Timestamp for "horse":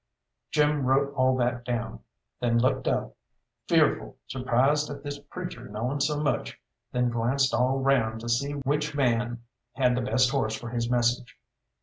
10.31-10.55